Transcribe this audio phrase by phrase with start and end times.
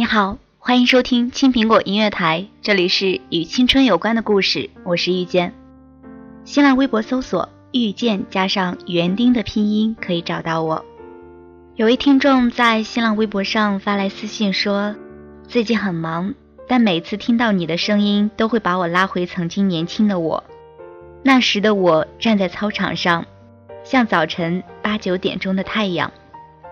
[0.00, 5.52] 你好，欢迎收听青苹果音乐台，这里是与青春有关的故事，我是遇见。
[6.42, 10.82] 新浪微博搜索“遇见”加上园丁的拼音可以找到我。
[11.76, 14.96] 有位听众在新浪微博上发来私信说，
[15.46, 16.32] 最近很忙，
[16.66, 20.42] 但每次听到你的声音，都会把我拉回曾经年轻的我。
[21.22, 23.26] 那时的我站在操场上，
[23.84, 26.10] 像早晨八九点钟的太阳。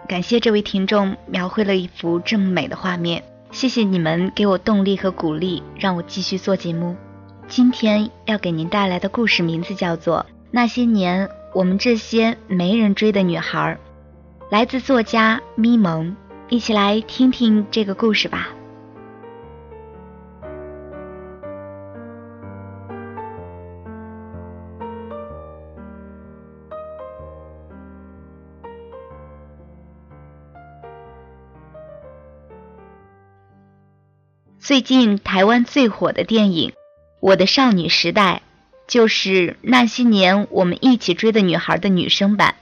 [0.08, 6.96] 感谢这位听众描绘了一幅这么美的画面，谢谢你们给我动力和鼓励，让我继续做节目。
[7.46, 13.78] 今天要给您带来的故事名字叫做《那些年我们这些没人追的女孩》，
[14.50, 16.16] 来自作家咪蒙，
[16.48, 18.48] 一起来听听这个故事吧。
[34.68, 36.70] 最近台湾最火的电影
[37.20, 38.42] 《我的少女时代》，
[38.86, 42.54] 就是那些年我们一起追的女孩的女生版。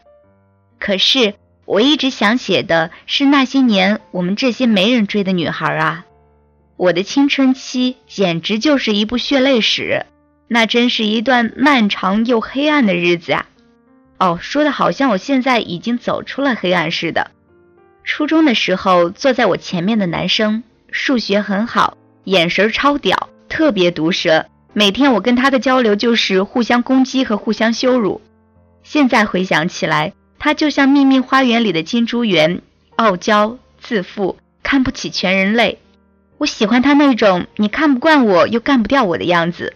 [0.79, 1.35] 可是
[1.65, 6.07] 我一直想写的是那些年我们这些没人追的女孩啊！
[6.77, 10.07] 我的青春期简直就是一部血泪史，
[10.47, 13.47] 那真是一段漫长又黑暗的日子啊！
[14.21, 17.33] 哦，说的好像我现在已经走出了黑暗似的。
[18.05, 20.63] 初中的时候，坐在我前面的男生。
[20.99, 24.47] 数学很好，眼神超屌，特别毒舌。
[24.73, 28.23] 每天我跟他的交流就是互相攻击和互相羞辱。
[28.83, 32.63] 现在回想起来，他就像秘密花园里的金珠园，
[32.97, 35.79] 傲娇自负，看不起全人类。
[36.39, 39.75] 我喜欢他那种你看不惯我又干不掉我的样子。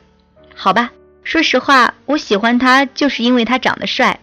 [0.54, 0.90] 好吧，
[1.22, 4.20] 说实话，我喜欢他就是因为他长得帅。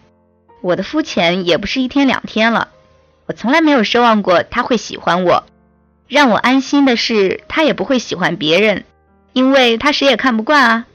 [0.62, 2.70] 我的肤浅也不是一天两天了，
[3.28, 5.44] 我从来没有奢望过他会喜欢我。
[6.08, 8.86] 让我安心的是，他也不会喜欢别人，
[9.34, 10.86] 因为他谁也看不惯啊。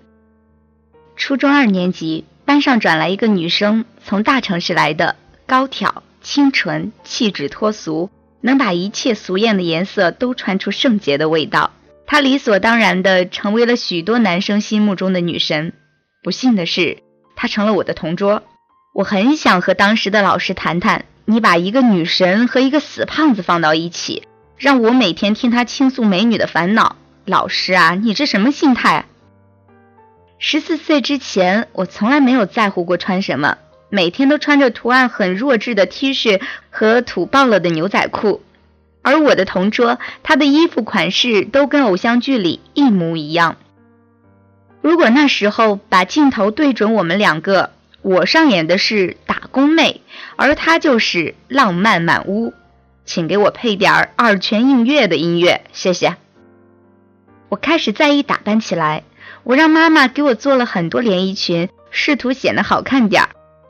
[1.17, 11.73] 初中二年级，班上转来一个女生，从大城市来的，高挑、清纯、气质脱俗，能把一切俗艳的颜色都穿出圣洁的味道。
[12.07, 15.75] 她理所当然的成为了许多男生心目中的女神。
[16.23, 17.03] 不幸的是，
[17.37, 18.43] 她成了我的同桌。
[18.95, 24.23] 我很想和当时的老师谈谈，你把一个女神和一个死胖子放到一起。
[24.57, 29.07] 让我每天听他倾诉美女的烦恼，老师啊，你这什么心态？
[30.39, 33.59] 十四岁之前，我从来没有在乎过穿什么，
[33.89, 38.43] 每天都穿着图案很弱智的 T 恤和土爆了的牛仔裤。
[39.03, 43.57] 而我的同桌，他的衣服款式都跟偶像剧里一模一样。
[44.81, 47.71] 如果那时候把镜头对准我们两个，
[48.01, 50.03] 我上演的是打工妹，
[50.37, 52.53] 而他就是浪漫满屋。
[53.05, 56.17] 请给我配点儿二泉映月的音乐，谢谢。
[57.49, 59.05] 我开始在意打扮起来，
[59.43, 63.29] 我让妈妈给我做了很多连衣裙，试图显得好看点儿。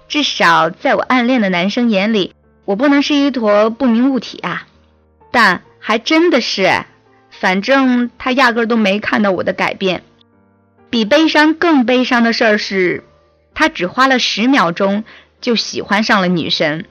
[0.08, 2.34] 至少在我暗恋的男生眼里，
[2.64, 4.66] 我不能是一坨不明物体啊。
[5.30, 6.84] 但还真的是，
[7.30, 10.02] 反正他压根都没看到我的改变。
[10.90, 13.02] 比悲伤更悲伤的事儿是，
[13.54, 15.04] 他只花了十秒钟
[15.40, 16.84] 就喜欢上了女神。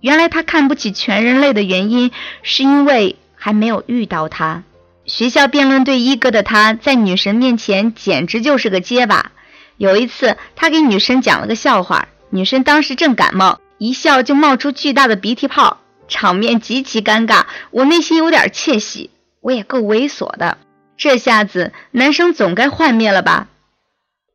[0.00, 2.12] 原来他看不起全人类的原因，
[2.42, 4.62] 是因为还没有遇到他。
[5.04, 9.32] 学校辩论队一哥的他在女神面前简直就是个结巴。
[9.76, 15.78] 有一次，他给女神讲了个笑话，女神当时正感冒，一笑就冒出巨大的鼻涕泡，
[16.08, 17.44] 场面极其尴尬。
[17.70, 19.10] 我内心有点窃喜，
[19.40, 20.58] 我也够猥琐的。
[20.96, 23.48] 这下子男生总该幻灭了吧？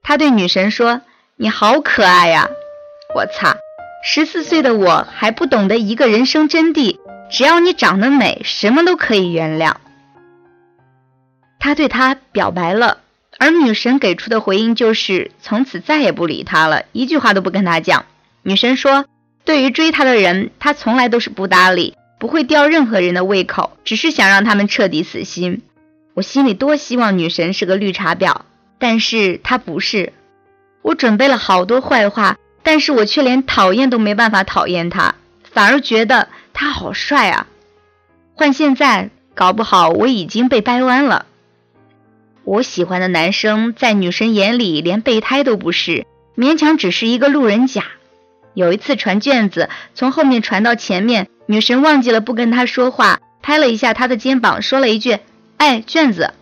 [0.04, 1.02] 他对女神说
[1.38, 2.50] ：“你好可爱呀！”
[3.16, 3.58] 我擦，
[4.04, 6.98] 十四岁的我还不懂得一个人生真谛，
[7.30, 9.76] 只要你长得美，什么都可以原谅。
[11.60, 12.98] 他对她表白了，
[13.38, 18.06] 而女神给出的回应就是从此再也不理他了，一句话都不跟他讲。
[18.42, 19.06] 女神说
[19.46, 25.62] ：“对于追她的人，她从来都是不搭理，不会吊任何人的胃口，只是想让他们彻底死心。”
[26.16, 28.42] 我心里多希望女神是个绿茶婊。
[28.80, 30.12] 但是她不是，
[30.82, 37.48] 我准备了好多坏话，但是我却连讨厌都没办法讨厌他，反而觉得他好帅啊！
[38.34, 41.26] 换现在，搞不好我已经被掰弯了。
[42.44, 46.06] 我喜欢的男生在女神眼里连备胎都不是，
[46.36, 47.84] 勉强只是一个路人甲。
[48.54, 55.20] 有一次传卷子，从后面传到前面，女神忘记了不跟他说话，拍了一下他的肩膀，说了一句
[55.58, 56.34] ：“哎，卷子。”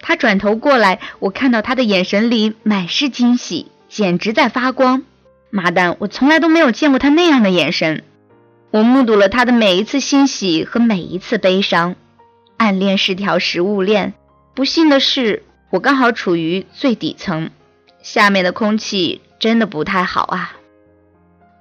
[0.00, 5.04] 他转头过来，我看到他的眼神里满是惊喜，简直在发光。
[5.54, 8.04] 妈蛋，我从来都没有见过他那样的眼神。
[8.70, 11.94] 我目睹了他的每一次欣喜和每一次悲伤。
[12.56, 14.14] 暗恋是条食物链，
[14.54, 17.50] 不幸的是，我刚好处于最底层，
[18.02, 20.56] 下面的空气真的不太好啊。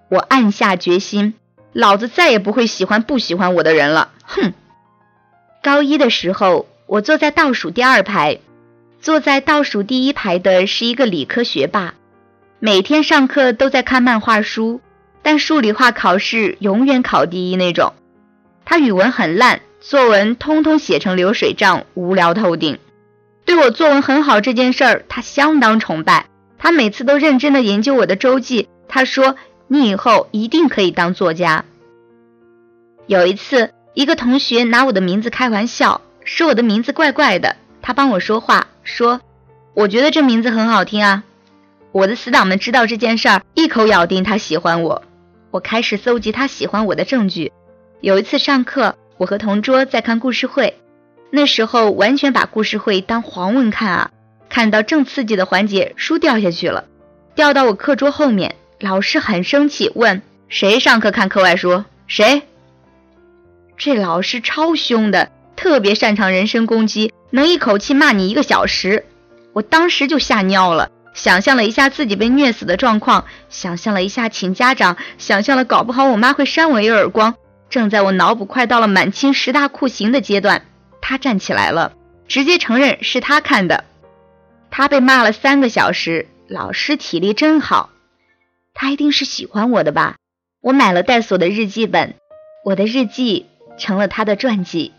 [0.10, 1.34] 我暗下决心，
[1.74, 4.14] 老子再也不会喜欢不喜欢我的人了。
[4.24, 4.54] 哼。
[5.62, 6.66] 高一的时候。
[6.88, 8.40] 我坐在倒数第二排，
[9.00, 11.94] 坐在倒数第一排的是一个理科学霸，
[12.64, 14.82] 每天上课都在看漫画书，
[15.24, 17.94] 但数理化考试永远考第一那种。
[18.66, 22.78] 他语文很烂，作文通通写成流水账，无聊透顶。
[23.46, 26.28] 对我作文很好这件事儿，他相当崇拜。
[26.60, 28.70] 他每次都认真的研究我的周记。
[28.88, 29.38] 他说
[29.68, 31.66] ：“你以后一定可以当作家。”
[33.08, 36.02] 有一次，一个同学拿我的名字开玩笑。
[36.24, 39.20] 说我的名字怪怪的，他帮我说话，说
[39.74, 41.24] 我觉得这名字很好听啊。
[41.92, 45.04] 我的死党们知道这件事儿，一口咬定他喜欢我。
[45.52, 47.52] 我开始搜集他喜欢我的证据。
[48.00, 50.78] 有一次上课，我和同桌在看故事会，
[51.30, 54.12] 那时候完全把故事会当黄文看啊。
[54.48, 56.86] 看到正刺激的环节，书掉下去了，
[57.36, 58.56] 掉到我课桌后面。
[58.80, 61.84] 老师很生气，问谁上课看课外书？
[62.08, 62.42] 谁？
[63.78, 65.30] 这老师超凶的。
[65.58, 69.06] 特别擅长人身攻击，能一口气骂你一个小时。
[69.54, 77.36] 我当时就吓尿了，想象了一下自己被虐死的状况，想象了一下请家长，想象了搞不好我妈会扇我一耳光。
[77.70, 80.66] 正在我脑补快到了满清十大酷刑的阶段，
[81.02, 81.94] 他站起来了，
[82.28, 83.86] 直接承认是他看的。
[84.70, 87.90] 他被骂了三个小时，老师体力真好。
[88.74, 90.16] 他一定是喜欢我的吧？
[90.62, 92.16] 我买了带锁的日记本，
[92.66, 93.48] 我的日记
[93.78, 94.94] 成了他的传记。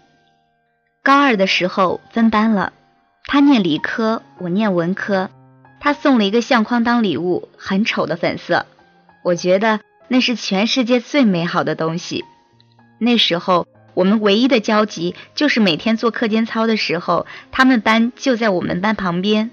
[1.02, 2.72] 高二的时候分班了，
[3.26, 5.30] 他念理科，我念文科。
[5.84, 8.66] 他送了一个相框当礼物，很丑的粉色，
[9.24, 12.24] 我觉得那是全世界最美好的东西。
[13.00, 19.50] 那时候我们唯一的交集就是每天做课间操的时候，他们班就在我们班旁边。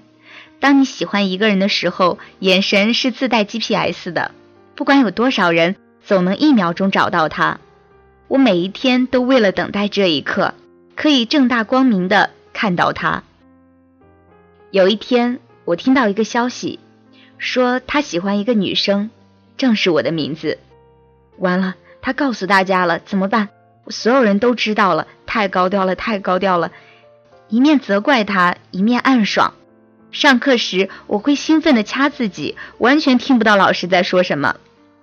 [0.60, 4.30] 当你喜欢一个人的时候，眼神是自带 GPS 的，
[4.76, 5.74] 不管有多少人，
[6.04, 7.58] 总能一秒钟找到他。
[8.28, 10.54] 我每一天都为了等待这一刻。
[10.94, 13.24] 可以正大光明的看到他。
[14.70, 15.40] 有一天，
[15.70, 16.80] 我听到一个消息，
[17.38, 19.08] 说他喜欢一个女生，
[19.56, 20.58] 正是我的名字。
[21.38, 23.50] 完了，他告诉大家了，怎么办？
[23.86, 26.72] 所有人都知道了，太高调了，太高调了。
[27.48, 29.54] 一面责怪他，一面暗爽。
[30.10, 34.56] 上课时，我会兴奋的掐自己，完全听不到老师在说什么。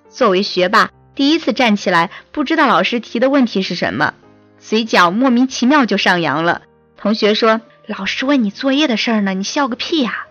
[0.09, 4.15] 作为学霸，第一次站起来，不知道老师提的问题是什么。
[4.59, 6.63] 嘴角莫名其妙就上扬了。
[6.97, 10.25] 同学说：“老师问你作业的事儿呢，你笑个屁呀！”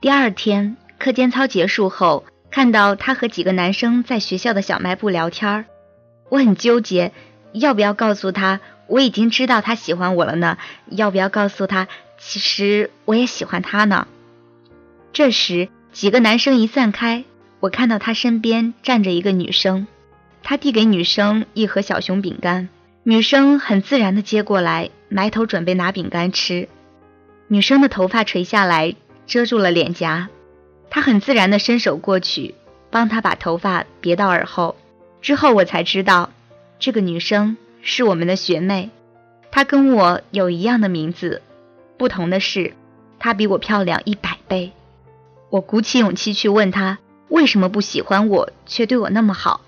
[0.00, 5.64] 第二天课间操结束后，看到他和几个男生在学校的小卖部聊天儿，
[6.28, 7.10] 我很纠结，
[7.52, 10.56] 要不要告诉他我已经知道他喜欢我了呢？
[10.86, 14.06] 要不要告诉他其实我也喜欢他呢？
[15.12, 17.24] 这时几个男生一散开，
[17.58, 19.88] 我看到他身边站着一个女生。
[20.44, 22.68] 他递给女生一盒小熊饼干，
[23.02, 26.68] 女生很自然的接过来，埋头准备拿饼干吃。
[27.48, 28.94] 女生的头发垂下来，
[29.28, 30.28] 遮住了脸颊。
[30.90, 32.56] 他很自然的伸手过去，
[32.90, 34.74] 帮她把头发别到耳后。
[35.20, 36.30] 之后我才知道，
[36.80, 38.90] 这个女生是我们的学妹，
[39.52, 41.42] 她跟我有一样的名字，
[41.98, 42.72] 不同的是，
[43.18, 44.72] 她比我漂亮一百倍。
[45.50, 49.60] 我鼓起勇气去问她，为什么不喜欢我，却对我那么好。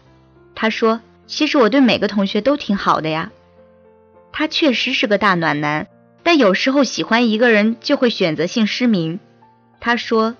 [0.55, 3.31] 她说：“其实我对每个同学都挺好的呀。”
[4.33, 5.89] 他确实是个大暖男，
[6.23, 9.19] 但有时候喜欢一个人就会选择性失明。
[9.81, 10.37] 他说，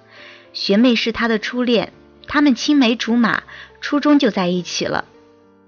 [0.53, 1.93] 学妹是他的初恋，
[2.27, 3.43] 他们青梅竹马，
[3.81, 5.07] 初中就在一起了。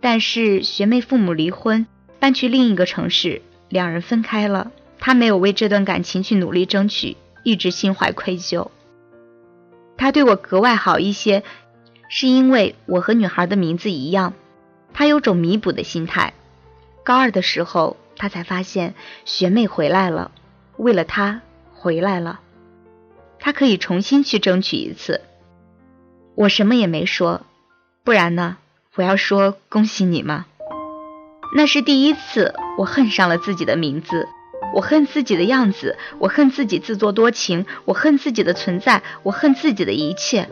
[0.00, 1.86] 但是学妹父母离婚，
[2.18, 4.70] 搬去另一个城市，两人分开了。
[4.98, 8.68] 他没有为这段感情去努力争取，一直心怀愧疚。
[9.96, 11.42] 他对我格外好一些，
[12.08, 14.34] 是因为我和女孩的名字一样，
[14.92, 16.34] 他有种弥补的心态。
[17.04, 20.30] 高二的时候，他才发现学妹回来了，
[20.76, 21.40] 为了他
[21.72, 22.40] 回来了，
[23.42, 25.20] 他可以重新去争取一次。
[26.36, 27.44] 我什么也没说，
[28.04, 28.56] 不然呢？
[28.94, 30.46] 我要说恭喜你吗？
[31.56, 34.28] 那是第一次，我恨上了自己的名字。
[34.74, 40.48] 我恨自己的样子，我恨自己自作多情，我恨自己的存在，我恨自己的一切。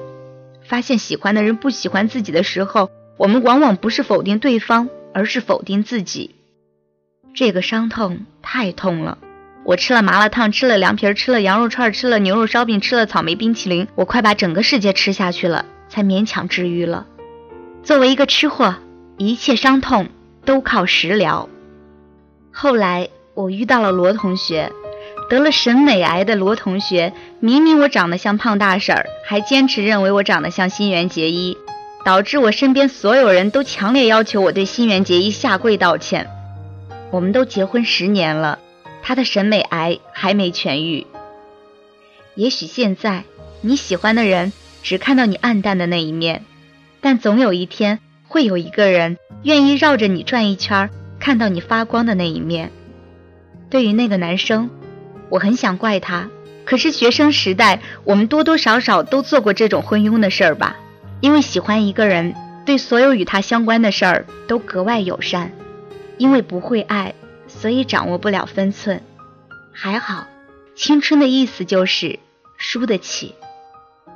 [0.65, 6.35] 发现喜欢的人不喜欢自己的时候，我们往往不是否定对方，而是否定自己。
[7.35, 9.19] 这个伤痛太痛了。
[9.65, 17.07] 我吃了麻辣烫，吃了凉皮，吃了羊肉串，吃了牛肉烧饼，吃了草莓冰淇淋，我快把整个世界吃下去了，才勉强治愈了。
[17.83, 18.77] 作为一个吃货，
[19.19, 20.09] 一切伤痛
[20.45, 21.49] 都靠食疗。
[22.53, 23.09] 后来。
[23.33, 24.71] 我遇到了罗同学，
[25.31, 31.57] 得了审美癌的罗同学，明明我长得像胖大婶儿，还坚持认为我长得像新垣结衣，
[32.05, 36.29] 导致我身边所有人都强烈要求我对新垣结衣下跪道歉。
[37.11, 38.59] 我们都结婚十年了，
[39.03, 41.07] 他的审美癌还没痊愈。
[42.35, 43.25] 也许现在
[43.61, 44.53] 你喜欢的人
[44.83, 46.45] 只看到你暗淡的那一面，
[47.01, 52.71] 但总有一天会有一个人愿意绕着你转一圈，看到你发光的那一面。
[53.69, 54.71] 对于那个男生，
[55.29, 56.29] 我很想怪他。
[56.65, 60.77] 可是学生时代，我们多多少少都做过这种昏庸的事儿吧？
[61.21, 65.53] 因为喜欢一个人，对所有与他相关的事儿都格外友善。
[66.17, 67.15] 因为不会爱，
[67.61, 69.03] 所以掌握不了分寸。
[69.73, 70.27] 还好，
[70.75, 72.19] 青春的意思就是
[72.57, 73.35] 输得起。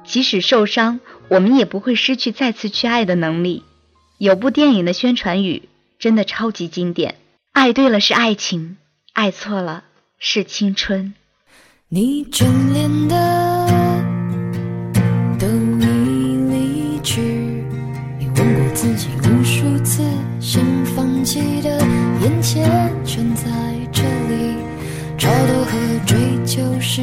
[0.04, 3.62] 即使受伤，我们也不会失去再次去爱的能力。
[4.18, 7.16] 有部电影的宣传语真的超级经典：
[7.52, 8.76] 爱对了是爱情。
[9.12, 9.84] 爱错了
[10.18, 11.14] 是青春。
[11.88, 13.66] 你眷恋的
[15.38, 17.33] 都已离去，
[26.94, 27.02] 是